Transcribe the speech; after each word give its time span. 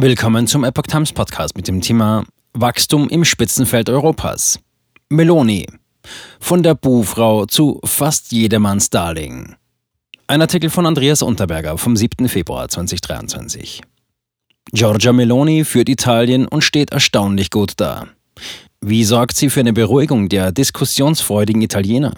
Willkommen 0.00 0.46
zum 0.46 0.62
Epoch 0.62 0.84
Times 0.84 1.12
Podcast 1.12 1.56
mit 1.56 1.66
dem 1.66 1.80
Thema 1.80 2.24
Wachstum 2.52 3.08
im 3.08 3.24
Spitzenfeld 3.24 3.90
Europas. 3.90 4.60
Meloni. 5.08 5.66
Von 6.38 6.62
der 6.62 6.76
Buhfrau 6.76 7.46
zu 7.46 7.80
fast 7.82 8.30
jedermanns 8.30 8.90
Darling. 8.90 9.56
Ein 10.28 10.40
Artikel 10.40 10.70
von 10.70 10.86
Andreas 10.86 11.20
Unterberger 11.20 11.76
vom 11.78 11.96
7. 11.96 12.28
Februar 12.28 12.68
2023. 12.68 13.82
Giorgia 14.70 15.12
Meloni 15.12 15.64
führt 15.64 15.88
Italien 15.88 16.46
und 16.46 16.62
steht 16.62 16.92
erstaunlich 16.92 17.50
gut 17.50 17.72
da. 17.78 18.06
Wie 18.80 19.02
sorgt 19.02 19.34
sie 19.34 19.50
für 19.50 19.58
eine 19.58 19.72
Beruhigung 19.72 20.28
der 20.28 20.52
diskussionsfreudigen 20.52 21.60
Italiener? 21.60 22.14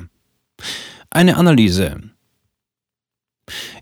Eine 1.09 1.39
Analyse. 1.39 1.97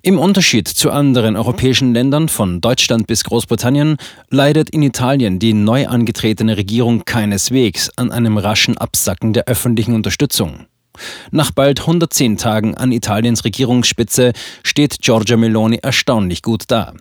Im 0.03 0.19
Unterschied 0.19 0.69
zu 0.69 0.91
anderen 0.91 1.37
europäischen 1.37 1.95
Ländern 1.95 2.29
von 2.29 2.61
Deutschland 2.61 3.07
bis 3.07 3.25
Großbritannien 3.25 3.97
leidet 4.31 4.71
in 4.71 4.83
Italien 4.83 5.39
die 5.39 5.53
neu 5.53 5.87
angetretene 5.87 6.57
Regierung 6.57 7.05
keineswegs 7.05 7.91
an 7.97 8.11
einem 8.11 8.39
raschen 8.39 8.77
Absacken 8.77 9.33
der 9.33 9.45
öffentlichen 9.45 9.95
Unterstützung. 9.95 10.67
Nach 11.31 11.51
bald 11.51 11.81
110 11.81 12.37
Tagen 12.39 12.75
an 12.75 12.93
Italiens 12.93 13.45
Regierungsspitze 13.45 14.33
steht 14.63 14.99
Giorgia 15.01 15.37
Meloni 15.37 15.79
erstaunlich 15.83 16.43
gut 16.43 16.65
da. 16.69 16.95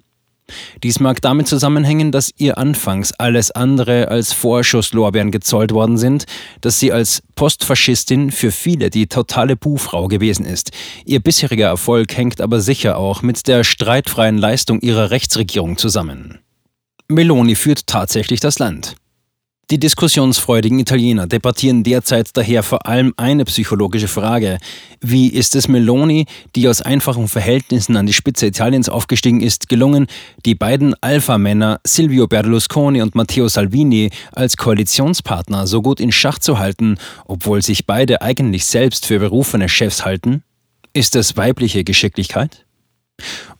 Dies 0.84 1.00
mag 1.00 1.22
damit 1.22 1.48
zusammenhängen, 1.48 2.12
dass 2.12 2.32
ihr 2.38 2.58
anfangs 2.58 3.14
alles 3.14 3.52
andere 3.52 4.08
als 4.08 4.34
Vorschusslorbeeren 4.34 5.32
gezollt 5.32 5.72
worden 5.72 5.98
sind, 5.98 6.26
dass 6.62 6.80
sie 6.80 6.92
als 6.92 7.22
Postfaschistin 7.36 8.32
für 8.32 8.52
viele 8.52 8.90
die 8.90 9.08
totale 9.08 9.56
Buhfrau 9.56 10.08
gewesen 10.08 10.46
ist. 10.46 10.72
Ihr 11.06 11.20
bisheriger 11.20 11.68
Erfolg 11.68 12.16
hängt 12.16 12.42
aber 12.42 12.62
sicher 12.62 12.98
auch 12.98 13.22
mit 13.22 13.48
der 13.48 13.64
streitfreien 13.64 14.38
Leistung 14.38 14.80
ihrer 14.82 15.12
Rechtsregierung 15.12 15.78
zusammen. 15.78 16.40
Meloni 17.08 17.56
führt 17.56 17.88
tatsächlich 17.88 18.40
das 18.40 18.59
Land. 18.59 18.95
Die 19.70 19.80
diskussionsfreudigen 19.80 20.80
Italiener 20.80 21.28
debattieren 21.28 21.84
derzeit 21.84 22.30
daher 22.38 22.64
vor 22.64 22.88
allem 22.88 23.14
eine 23.18 23.44
psychologische 23.44 24.08
Frage. 24.08 24.59
Wie 25.02 25.28
ist 25.28 25.56
es 25.56 25.68
Meloni, 25.68 26.26
die 26.56 26.70
aus 26.70 26.82
einfachen 26.82 27.28
Verhältnissen 27.28 27.98
an 27.98 28.06
die 28.06 28.14
Spitze 28.14 28.46
Italiens 28.46 28.88
aufgestiegen 28.88 29.42
ist, 29.42 29.68
gelungen, 29.68 30.08
die 30.46 30.56
beiden 30.56 30.96
Alpha-Männer 31.02 31.82
Silvio 31.86 32.28
Berlusconi 32.28 33.02
und 33.02 33.16
Matteo 33.16 33.50
Salvini 33.50 34.09
als 34.32 34.56
Koalitionspartner 34.56 35.68
so 35.68 35.81
gut 35.81 36.00
in 36.00 36.14
Schach 36.14 36.40
zu 36.40 36.59
halten, 36.59 36.98
obwohl 37.26 37.62
sich 37.62 37.86
beide 37.86 38.22
eigentlich 38.22 38.66
selbst 38.66 39.06
für 39.06 39.20
berufene 39.20 39.68
Chefs 39.68 40.06
halten? 40.06 40.44
Ist 40.94 41.14
es 41.18 41.36
weibliche 41.36 41.84
Geschicklichkeit? 41.84 42.66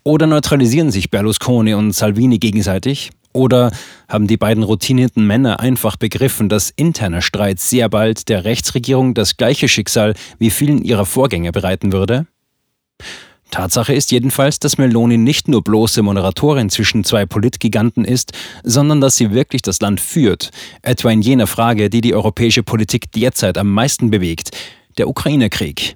Oder 0.04 0.26
neutralisieren 0.26 0.90
sich 0.90 1.10
Berlusconi 1.10 1.74
und 1.74 1.92
Salvini 1.92 2.38
gegenseitig? 2.38 3.12
Oder 3.38 3.72
haben 4.10 4.26
die 4.26 4.36
beiden 4.36 4.64
routinierten 4.64 5.26
Männer 5.26 5.60
einfach 5.60 5.96
begriffen, 5.96 6.50
dass 6.50 6.72
interner 6.72 7.22
Streit 7.22 7.60
sehr 7.60 7.88
bald 7.88 8.30
der 8.30 8.46
Rechtsregierung 8.46 9.14
das 9.14 9.38
gleiche 9.38 9.68
Schicksal 9.68 10.16
wie 10.40 10.50
vielen 10.50 10.84
ihrer 10.84 11.06
Vorgänger 11.06 11.52
bereiten 11.52 11.94
würde? 11.94 12.26
Tatsache 13.52 13.94
ist 13.94 14.12
jedenfalls, 14.12 14.60
dass 14.60 14.78
Meloni 14.78 15.18
nicht 15.18 15.48
nur 15.48 15.64
bloße 15.64 16.02
Moderatorin 16.02 16.70
zwischen 16.70 17.04
zwei 17.04 17.26
Politgiganten 17.26 18.04
ist, 18.04 18.34
sondern 18.64 19.02
dass 19.02 19.16
sie 19.16 19.32
wirklich 19.32 19.62
das 19.62 19.80
Land 19.80 20.02
führt, 20.02 20.50
etwa 20.82 21.12
in 21.12 21.22
jener 21.22 21.48
Frage, 21.48 21.90
die 21.90 22.02
die 22.02 22.16
europäische 22.16 22.64
Politik 22.64 23.12
derzeit 23.12 23.58
am 23.58 23.72
meisten 23.72 24.10
bewegt, 24.10 24.50
der 24.98 25.08
Ukraine-Krieg. 25.08 25.96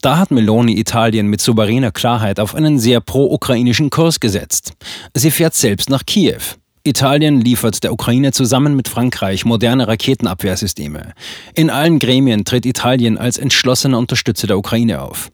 Da 0.00 0.18
hat 0.18 0.30
Meloni 0.30 0.78
Italien 0.78 1.28
mit 1.28 1.40
souveräner 1.40 1.92
Klarheit 1.92 2.40
auf 2.40 2.54
einen 2.54 2.78
sehr 2.78 3.00
pro-ukrainischen 3.00 3.90
Kurs 3.90 4.20
gesetzt. 4.20 4.72
Sie 5.14 5.30
fährt 5.30 5.54
selbst 5.54 5.88
nach 5.88 6.04
Kiew. 6.04 6.40
Italien 6.82 7.40
liefert 7.40 7.82
der 7.82 7.92
Ukraine 7.92 8.32
zusammen 8.32 8.76
mit 8.76 8.88
Frankreich 8.88 9.46
moderne 9.46 9.88
Raketenabwehrsysteme. 9.88 11.14
In 11.54 11.70
allen 11.70 11.98
Gremien 11.98 12.44
tritt 12.44 12.66
Italien 12.66 13.16
als 13.16 13.38
entschlossener 13.38 13.96
Unterstützer 13.96 14.46
der 14.46 14.58
Ukraine 14.58 15.00
auf. 15.00 15.30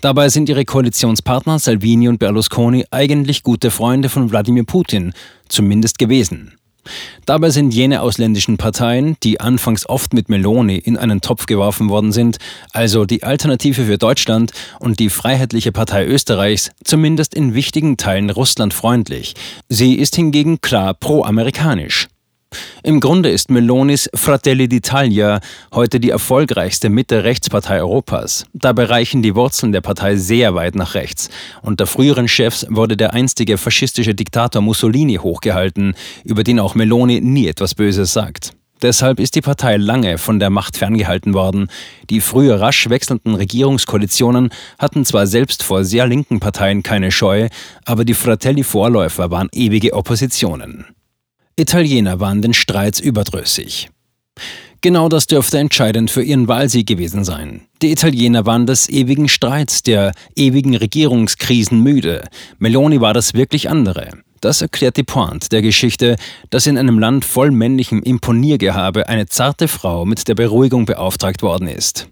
Dabei 0.00 0.28
sind 0.28 0.48
ihre 0.48 0.64
Koalitionspartner 0.64 1.58
Salvini 1.58 2.08
und 2.08 2.18
Berlusconi 2.18 2.84
eigentlich 2.90 3.42
gute 3.42 3.72
Freunde 3.72 4.08
von 4.08 4.30
Wladimir 4.30 4.64
Putin, 4.64 5.12
zumindest 5.48 5.98
gewesen. 5.98 6.54
Dabei 7.26 7.50
sind 7.50 7.72
jene 7.72 8.02
ausländischen 8.02 8.56
Parteien, 8.56 9.16
die 9.22 9.40
anfangs 9.40 9.88
oft 9.88 10.12
mit 10.14 10.28
Meloni 10.28 10.76
in 10.76 10.96
einen 10.96 11.20
Topf 11.20 11.46
geworfen 11.46 11.88
worden 11.88 12.12
sind, 12.12 12.38
also 12.72 13.04
die 13.04 13.22
Alternative 13.22 13.84
für 13.84 13.98
Deutschland 13.98 14.52
und 14.78 14.98
die 14.98 15.10
Freiheitliche 15.10 15.72
Partei 15.72 16.06
Österreichs, 16.06 16.70
zumindest 16.84 17.34
in 17.34 17.54
wichtigen 17.54 17.96
Teilen 17.96 18.30
russlandfreundlich. 18.30 19.34
Sie 19.68 19.94
ist 19.94 20.16
hingegen 20.16 20.60
klar 20.60 20.94
pro-amerikanisch. 20.94 22.08
Im 22.82 23.00
Grunde 23.00 23.30
ist 23.30 23.50
Melonis 23.50 24.08
Fratelli 24.14 24.64
d'Italia 24.64 25.40
heute 25.74 26.00
die 26.00 26.10
erfolgreichste 26.10 26.88
Mitte-Rechtspartei 26.88 27.80
Europas. 27.80 28.46
Dabei 28.54 28.84
reichen 28.84 29.22
die 29.22 29.34
Wurzeln 29.34 29.72
der 29.72 29.82
Partei 29.82 30.16
sehr 30.16 30.54
weit 30.54 30.74
nach 30.74 30.94
rechts. 30.94 31.28
Unter 31.62 31.86
früheren 31.86 32.26
Chefs 32.26 32.66
wurde 32.70 32.96
der 32.96 33.12
einstige 33.12 33.58
faschistische 33.58 34.14
Diktator 34.14 34.62
Mussolini 34.62 35.16
hochgehalten, 35.16 35.94
über 36.24 36.42
den 36.42 36.58
auch 36.58 36.74
Meloni 36.74 37.20
nie 37.20 37.48
etwas 37.48 37.74
Böses 37.74 38.14
sagt. 38.14 38.52
Deshalb 38.80 39.20
ist 39.20 39.34
die 39.34 39.42
Partei 39.42 39.76
lange 39.76 40.16
von 40.16 40.38
der 40.38 40.48
Macht 40.48 40.78
ferngehalten 40.78 41.34
worden. 41.34 41.68
Die 42.08 42.22
früher 42.22 42.62
rasch 42.62 42.88
wechselnden 42.88 43.34
Regierungskoalitionen 43.34 44.48
hatten 44.78 45.04
zwar 45.04 45.26
selbst 45.26 45.62
vor 45.62 45.84
sehr 45.84 46.06
linken 46.06 46.40
Parteien 46.40 46.82
keine 46.82 47.10
Scheu, 47.10 47.48
aber 47.84 48.06
die 48.06 48.14
Fratelli-Vorläufer 48.14 49.30
waren 49.30 49.50
ewige 49.52 49.92
Oppositionen. 49.92 50.86
Italiener 51.60 52.20
waren 52.20 52.42
den 52.42 52.54
Streits 52.54 53.00
überdrüssig. 53.00 53.90
Genau 54.82 55.10
das 55.10 55.26
dürfte 55.26 55.58
entscheidend 55.58 56.10
für 56.10 56.22
ihren 56.22 56.48
Wahlsieg 56.48 56.86
gewesen 56.86 57.22
sein. 57.22 57.66
Die 57.82 57.92
Italiener 57.92 58.46
waren 58.46 58.66
des 58.66 58.88
ewigen 58.88 59.28
Streits, 59.28 59.82
der 59.82 60.12
ewigen 60.34 60.74
Regierungskrisen 60.74 61.82
müde. 61.82 62.24
Meloni 62.58 63.02
war 63.02 63.12
das 63.12 63.34
wirklich 63.34 63.68
andere. 63.68 64.12
Das 64.40 64.62
erklärt 64.62 64.96
die 64.96 65.02
Pointe 65.02 65.50
der 65.50 65.60
Geschichte, 65.60 66.16
dass 66.48 66.66
in 66.66 66.78
einem 66.78 66.98
Land 66.98 67.26
voll 67.26 67.50
männlichem 67.50 68.02
Imponiergehabe 68.02 69.06
eine 69.10 69.26
zarte 69.26 69.68
Frau 69.68 70.06
mit 70.06 70.28
der 70.28 70.34
Beruhigung 70.34 70.86
beauftragt 70.86 71.42
worden 71.42 71.68
ist. 71.68 72.08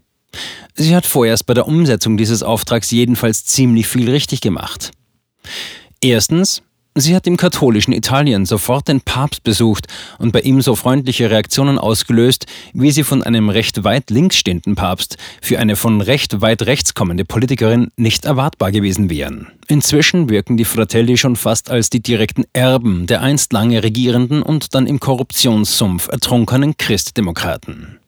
Sie 0.75 0.95
hat 0.95 1.07
vorerst 1.07 1.47
bei 1.47 1.55
der 1.55 1.67
Umsetzung 1.67 2.17
dieses 2.17 2.43
Auftrags 2.43 2.91
jedenfalls 2.91 3.45
ziemlich 3.45 3.87
viel 3.87 4.11
richtig 4.11 4.41
gemacht. 4.41 4.91
Erstens, 6.01 6.61
Sie 6.99 7.15
hat 7.15 7.27
im 7.27 7.37
katholischen 7.37 7.93
Italien 7.93 8.45
sofort 8.45 8.89
den 8.89 8.99
Papst 8.99 9.43
besucht 9.43 9.87
und 10.17 10.33
bei 10.33 10.41
ihm 10.41 10.61
so 10.61 10.75
freundliche 10.75 11.29
Reaktionen 11.29 11.79
ausgelöst, 11.79 12.45
wie 12.73 12.91
sie 12.91 13.03
von 13.03 13.23
einem 13.23 13.49
recht 13.49 13.85
weit 13.85 14.09
links 14.09 14.35
stehenden 14.35 14.75
Papst 14.75 15.17
für 15.41 15.59
eine 15.59 15.77
von 15.77 16.01
recht 16.01 16.41
weit 16.41 16.63
rechts 16.63 16.93
kommende 16.93 17.23
Politikerin 17.23 17.89
nicht 17.95 18.25
erwartbar 18.25 18.73
gewesen 18.73 19.09
wären. 19.09 19.47
Inzwischen 19.67 20.29
wirken 20.29 20.57
die 20.57 20.65
Fratelli 20.65 21.15
schon 21.15 21.37
fast 21.37 21.71
als 21.71 21.89
die 21.89 22.03
direkten 22.03 22.43
Erben 22.51 23.07
der 23.07 23.21
einst 23.21 23.53
lange 23.53 23.81
regierenden 23.81 24.43
und 24.43 24.75
dann 24.75 24.85
im 24.85 24.99
Korruptionssumpf 24.99 26.09
ertrunkenen 26.09 26.75
Christdemokraten. 26.75 27.99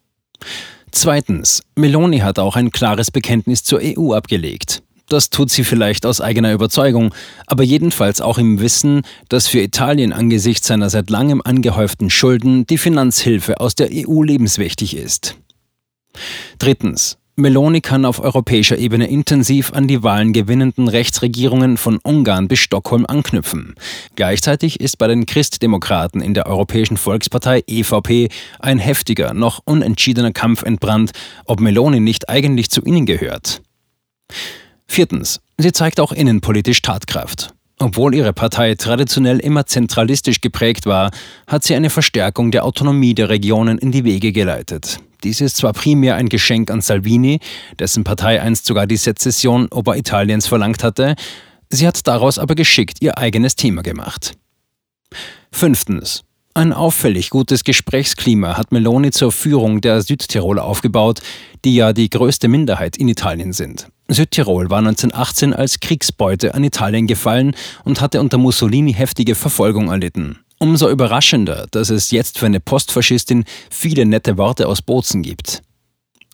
Zweitens, 0.91 1.63
Meloni 1.75 2.19
hat 2.19 2.39
auch 2.39 2.57
ein 2.57 2.71
klares 2.71 3.09
Bekenntnis 3.09 3.63
zur 3.63 3.79
EU 3.81 4.13
abgelegt. 4.13 4.83
Das 5.11 5.29
tut 5.29 5.51
sie 5.51 5.65
vielleicht 5.65 6.05
aus 6.05 6.21
eigener 6.21 6.53
Überzeugung, 6.53 7.13
aber 7.45 7.63
jedenfalls 7.63 8.21
auch 8.21 8.37
im 8.37 8.61
Wissen, 8.61 9.01
dass 9.27 9.49
für 9.49 9.59
Italien 9.59 10.13
angesichts 10.13 10.67
seiner 10.67 10.89
seit 10.89 11.09
langem 11.09 11.41
angehäuften 11.43 12.09
Schulden 12.09 12.65
die 12.65 12.77
Finanzhilfe 12.77 13.59
aus 13.59 13.75
der 13.75 13.89
EU 13.91 14.23
lebenswichtig 14.23 14.95
ist. 14.95 15.35
Drittens. 16.59 17.17
Meloni 17.35 17.81
kann 17.81 18.05
auf 18.05 18.21
europäischer 18.21 18.77
Ebene 18.77 19.07
intensiv 19.07 19.73
an 19.73 19.89
die 19.89 20.01
Wahlen 20.01 20.31
gewinnenden 20.31 20.87
Rechtsregierungen 20.87 21.75
von 21.75 21.99
Ungarn 22.01 22.47
bis 22.47 22.59
Stockholm 22.59 23.05
anknüpfen. 23.05 23.75
Gleichzeitig 24.15 24.79
ist 24.79 24.97
bei 24.97 25.07
den 25.07 25.25
Christdemokraten 25.25 26.21
in 26.21 26.33
der 26.33 26.45
Europäischen 26.45 26.95
Volkspartei 26.95 27.63
EVP 27.67 28.29
ein 28.59 28.79
heftiger, 28.79 29.33
noch 29.33 29.59
unentschiedener 29.65 30.31
Kampf 30.31 30.63
entbrannt, 30.63 31.11
ob 31.43 31.59
Meloni 31.59 31.99
nicht 31.99 32.29
eigentlich 32.29 32.69
zu 32.69 32.81
ihnen 32.83 33.05
gehört. 33.05 33.61
Viertens. 34.91 35.39
Sie 35.57 35.71
zeigt 35.71 36.01
auch 36.01 36.11
innenpolitisch 36.11 36.81
Tatkraft. 36.81 37.53
Obwohl 37.79 38.13
ihre 38.13 38.33
Partei 38.33 38.75
traditionell 38.75 39.39
immer 39.39 39.65
zentralistisch 39.65 40.41
geprägt 40.41 40.85
war, 40.85 41.11
hat 41.47 41.63
sie 41.63 41.75
eine 41.75 41.89
Verstärkung 41.89 42.51
der 42.51 42.65
Autonomie 42.65 43.15
der 43.15 43.29
Regionen 43.29 43.77
in 43.77 43.93
die 43.93 44.03
Wege 44.03 44.33
geleitet. 44.33 44.97
Dies 45.23 45.39
ist 45.39 45.55
zwar 45.55 45.71
primär 45.71 46.15
ein 46.15 46.27
Geschenk 46.27 46.69
an 46.69 46.81
Salvini, 46.81 47.39
dessen 47.79 48.03
Partei 48.03 48.41
einst 48.41 48.65
sogar 48.65 48.85
die 48.85 48.97
Sezession 48.97 49.69
Oberitaliens 49.71 50.45
verlangt 50.45 50.83
hatte, 50.83 51.15
sie 51.69 51.87
hat 51.87 52.05
daraus 52.05 52.37
aber 52.37 52.55
geschickt 52.55 52.97
ihr 52.99 53.17
eigenes 53.17 53.55
Thema 53.55 53.83
gemacht. 53.83 54.33
Fünftens. 55.53 56.25
Ein 56.53 56.73
auffällig 56.73 57.29
gutes 57.29 57.63
Gesprächsklima 57.63 58.57
hat 58.57 58.73
Meloni 58.73 59.11
zur 59.11 59.31
Führung 59.31 59.79
der 59.79 60.01
Südtiroler 60.01 60.65
aufgebaut, 60.65 61.21
die 61.63 61.75
ja 61.75 61.93
die 61.93 62.09
größte 62.09 62.49
Minderheit 62.49 62.97
in 62.97 63.07
Italien 63.07 63.53
sind. 63.53 63.87
Südtirol 64.13 64.69
war 64.69 64.79
1918 64.79 65.53
als 65.53 65.79
Kriegsbeute 65.79 66.53
an 66.53 66.63
Italien 66.63 67.07
gefallen 67.07 67.55
und 67.85 68.01
hatte 68.01 68.19
unter 68.19 68.37
Mussolini 68.37 68.93
heftige 68.93 69.35
Verfolgung 69.35 69.89
erlitten. 69.89 70.39
Umso 70.59 70.89
überraschender, 70.89 71.67
dass 71.71 71.89
es 71.89 72.11
jetzt 72.11 72.37
für 72.37 72.45
eine 72.45 72.59
Postfaschistin 72.59 73.45
viele 73.69 74.05
nette 74.05 74.37
Worte 74.37 74.67
aus 74.67 74.81
Bozen 74.81 75.23
gibt. 75.23 75.61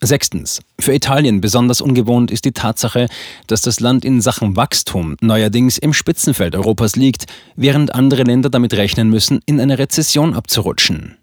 Sechstens. 0.01 0.59
Für 0.79 0.93
Italien 0.93 1.39
besonders 1.41 1.81
ungewohnt 1.81 2.29
ist 2.29 2.45
die 2.45 2.51
Tatsache, 2.51 3.07
dass 3.47 3.61
das 3.61 3.79
Land 3.79 4.05
in 4.05 4.21
Sachen 4.21 4.55
Wachstum 4.55 5.15
neuerdings 5.21 5.77
im 5.77 5.93
Spitzenfeld 5.93 6.55
Europas 6.55 6.95
liegt, 6.95 7.25
während 7.55 7.95
andere 7.95 8.23
Länder 8.23 8.49
damit 8.49 8.73
rechnen 8.73 9.09
müssen, 9.09 9.39
in 9.45 9.59
eine 9.59 9.79
Rezession 9.79 10.33
abzurutschen. 10.35 11.17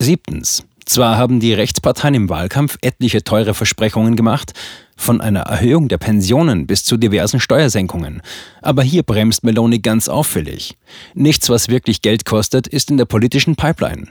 Siebtens. 0.00 0.64
Zwar 0.86 1.18
haben 1.18 1.40
die 1.40 1.52
Rechtsparteien 1.52 2.14
im 2.14 2.28
Wahlkampf 2.28 2.78
etliche 2.80 3.24
teure 3.24 3.54
Versprechungen 3.54 4.14
gemacht, 4.14 4.52
von 4.96 5.20
einer 5.20 5.40
Erhöhung 5.40 5.88
der 5.88 5.98
Pensionen 5.98 6.66
bis 6.66 6.84
zu 6.84 6.96
diversen 6.96 7.40
Steuersenkungen, 7.40 8.22
aber 8.62 8.82
hier 8.82 9.02
bremst 9.02 9.44
Meloni 9.44 9.80
ganz 9.80 10.08
auffällig. 10.08 10.78
Nichts, 11.12 11.50
was 11.50 11.68
wirklich 11.68 12.02
Geld 12.02 12.24
kostet, 12.24 12.66
ist 12.66 12.90
in 12.90 12.96
der 12.96 13.04
politischen 13.04 13.56
Pipeline. 13.56 14.08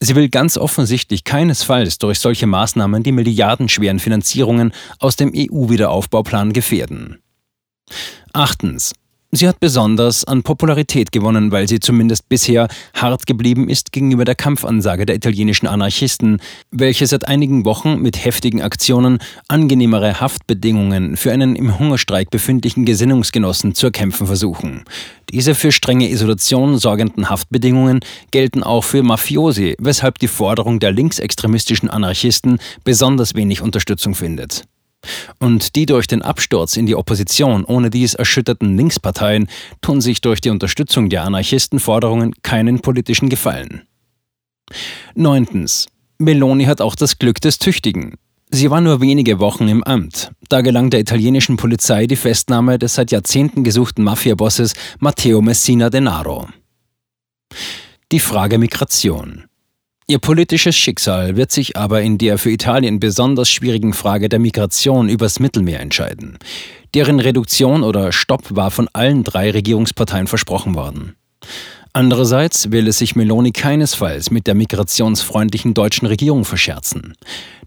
Sie 0.00 0.14
will 0.14 0.28
ganz 0.28 0.56
offensichtlich 0.56 1.24
keinesfalls 1.24 1.98
durch 1.98 2.18
solche 2.20 2.46
Maßnahmen 2.46 3.02
die 3.02 3.12
milliardenschweren 3.12 3.98
Finanzierungen 3.98 4.72
aus 5.00 5.16
dem 5.16 5.32
EU-Wiederaufbauplan 5.34 6.52
gefährden. 6.52 7.18
Achtens. 8.32 8.94
Sie 9.34 9.48
hat 9.48 9.60
besonders 9.60 10.24
an 10.24 10.42
Popularität 10.42 11.10
gewonnen, 11.10 11.52
weil 11.52 11.66
sie 11.66 11.80
zumindest 11.80 12.28
bisher 12.28 12.68
hart 12.92 13.26
geblieben 13.26 13.70
ist 13.70 13.90
gegenüber 13.90 14.26
der 14.26 14.34
Kampfansage 14.34 15.06
der 15.06 15.16
italienischen 15.16 15.66
Anarchisten, 15.66 16.38
welche 16.70 17.06
seit 17.06 17.26
einigen 17.26 17.64
Wochen 17.64 18.02
mit 18.02 18.22
heftigen 18.26 18.60
Aktionen 18.60 19.20
angenehmere 19.48 20.20
Haftbedingungen 20.20 21.16
für 21.16 21.32
einen 21.32 21.56
im 21.56 21.78
Hungerstreik 21.78 22.28
befindlichen 22.28 22.84
Gesinnungsgenossen 22.84 23.74
zu 23.74 23.86
erkämpfen 23.86 24.26
versuchen. 24.26 24.84
Diese 25.30 25.54
für 25.54 25.72
strenge 25.72 26.10
Isolation 26.10 26.76
sorgenden 26.76 27.30
Haftbedingungen 27.30 28.00
gelten 28.32 28.62
auch 28.62 28.84
für 28.84 29.02
Mafiosi, 29.02 29.76
weshalb 29.78 30.18
die 30.18 30.28
Forderung 30.28 30.78
der 30.78 30.92
linksextremistischen 30.92 31.88
Anarchisten 31.88 32.58
besonders 32.84 33.34
wenig 33.34 33.62
Unterstützung 33.62 34.14
findet. 34.14 34.64
Und 35.38 35.74
die 35.74 35.86
durch 35.86 36.06
den 36.06 36.22
Absturz 36.22 36.76
in 36.76 36.86
die 36.86 36.94
Opposition 36.94 37.64
ohne 37.64 37.90
dies 37.90 38.14
erschütterten 38.14 38.76
Linksparteien 38.76 39.48
tun 39.80 40.00
sich 40.00 40.20
durch 40.20 40.40
die 40.40 40.50
Unterstützung 40.50 41.08
der 41.08 41.24
Anarchistenforderungen 41.24 42.34
keinen 42.42 42.80
politischen 42.80 43.28
Gefallen. 43.28 43.82
Neuntens. 45.14 45.86
Meloni 46.18 46.64
hat 46.64 46.80
auch 46.80 46.94
das 46.94 47.18
Glück 47.18 47.40
des 47.40 47.58
Tüchtigen. 47.58 48.14
Sie 48.50 48.70
war 48.70 48.80
nur 48.80 49.00
wenige 49.00 49.40
Wochen 49.40 49.66
im 49.66 49.82
Amt. 49.82 50.30
Da 50.48 50.60
gelang 50.60 50.90
der 50.90 51.00
italienischen 51.00 51.56
Polizei 51.56 52.06
die 52.06 52.16
Festnahme 52.16 52.78
des 52.78 52.94
seit 52.94 53.10
Jahrzehnten 53.10 53.64
gesuchten 53.64 54.04
Mafiabosses 54.04 54.74
Matteo 55.00 55.40
Messina 55.40 55.88
Denaro. 55.90 56.48
Die 58.12 58.20
Frage 58.20 58.58
Migration. 58.58 59.44
Ihr 60.06 60.18
politisches 60.18 60.76
Schicksal 60.76 61.36
wird 61.36 61.52
sich 61.52 61.76
aber 61.76 62.02
in 62.02 62.18
der 62.18 62.36
für 62.36 62.50
Italien 62.50 62.98
besonders 62.98 63.48
schwierigen 63.48 63.92
Frage 63.92 64.28
der 64.28 64.40
Migration 64.40 65.08
übers 65.08 65.38
Mittelmeer 65.38 65.80
entscheiden. 65.80 66.38
Deren 66.94 67.20
Reduktion 67.20 67.82
oder 67.82 68.12
Stopp 68.12 68.54
war 68.56 68.70
von 68.70 68.88
allen 68.92 69.24
drei 69.24 69.50
Regierungsparteien 69.50 70.26
versprochen 70.26 70.74
worden. 70.74 71.14
Andererseits 71.94 72.70
will 72.70 72.88
es 72.88 72.98
sich 72.98 73.16
Meloni 73.16 73.52
keinesfalls 73.52 74.30
mit 74.30 74.46
der 74.46 74.54
migrationsfreundlichen 74.54 75.74
deutschen 75.74 76.06
Regierung 76.06 76.44
verscherzen. 76.44 77.14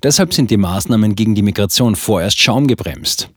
Deshalb 0.02 0.34
sind 0.34 0.50
die 0.50 0.58
Maßnahmen 0.58 1.16
gegen 1.16 1.36
die 1.36 1.44
Migration 1.44 1.96
vorerst 1.96 2.40
schaumgebremst. 2.40 3.30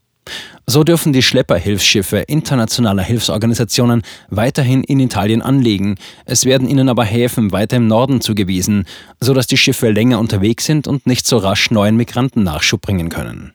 So 0.65 0.83
dürfen 0.83 1.13
die 1.13 1.21
Schlepperhilfsschiffe 1.21 2.17
internationaler 2.19 3.03
Hilfsorganisationen 3.03 4.03
weiterhin 4.29 4.83
in 4.83 4.99
Italien 4.99 5.41
anlegen. 5.41 5.95
Es 6.25 6.45
werden 6.45 6.69
ihnen 6.69 6.89
aber 6.89 7.05
Häfen 7.05 7.51
weiter 7.51 7.77
im 7.77 7.87
Norden 7.87 8.21
zugewiesen, 8.21 8.85
sodass 9.19 9.47
die 9.47 9.57
Schiffe 9.57 9.89
länger 9.89 10.19
unterwegs 10.19 10.65
sind 10.65 10.87
und 10.87 11.07
nicht 11.07 11.25
so 11.25 11.37
rasch 11.37 11.71
neuen 11.71 11.97
Migranten 11.97 12.43
Nachschub 12.43 12.81
bringen 12.81 13.09
können. 13.09 13.53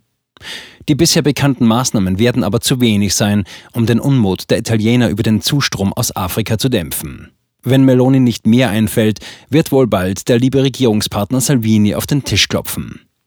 Die 0.88 0.94
bisher 0.94 1.22
bekannten 1.22 1.66
Maßnahmen 1.66 2.18
werden 2.18 2.44
aber 2.44 2.60
zu 2.60 2.80
wenig 2.80 3.14
sein, 3.14 3.44
um 3.72 3.86
den 3.86 4.00
Unmut 4.00 4.50
der 4.50 4.58
Italiener 4.58 5.08
über 5.08 5.22
den 5.22 5.40
Zustrom 5.40 5.92
aus 5.92 6.14
Afrika 6.14 6.58
zu 6.58 6.68
dämpfen. 6.68 7.30
Wenn 7.62 7.84
Meloni 7.84 8.20
nicht 8.20 8.46
mehr 8.46 8.68
einfällt, 8.68 9.20
wird 9.48 9.72
wohl 9.72 9.86
bald 9.86 10.28
der 10.28 10.38
liebe 10.38 10.62
Regierungspartner 10.62 11.40
Salvini 11.40 11.94
auf 11.94 12.06
den 12.06 12.22
Tisch 12.24 12.48
klopfen. 12.48 13.00